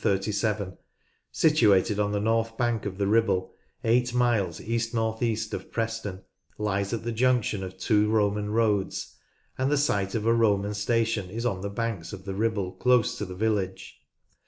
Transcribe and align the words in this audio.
Ribchester 0.03 0.55
(1237), 0.57 0.77
situated 1.31 1.99
on 1.99 2.11
the 2.11 2.19
north 2.19 2.57
bank 2.57 2.87
of 2.87 2.97
the 2.97 3.05
Ribble, 3.05 3.53
eight 3.83 4.15
miles 4.15 4.59
east 4.59 4.95
north 4.95 5.21
east 5.21 5.53
of 5.53 5.71
Preston, 5.71 6.23
lies 6.57 6.91
at 6.91 7.03
the 7.03 7.11
junction 7.11 7.63
of 7.63 7.77
two 7.77 8.09
Roman 8.09 8.49
roads, 8.49 9.15
and 9.59 9.71
the 9.71 9.77
site 9.77 10.15
of 10.15 10.25
a 10.25 10.33
Roman 10.33 10.73
station 10.73 11.29
is 11.29 11.45
on 11.45 11.61
the 11.61 11.69
banks 11.69 12.13
of 12.13 12.25
the 12.25 12.33
Ribble 12.33 12.71
close 12.71 13.15
to 13.19 13.25
the 13.25 13.35
village. 13.35 14.01